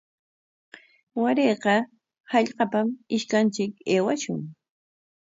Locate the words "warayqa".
1.23-1.75